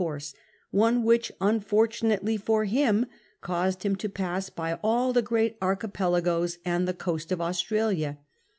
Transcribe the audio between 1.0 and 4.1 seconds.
which, unfortunately for him, caused him to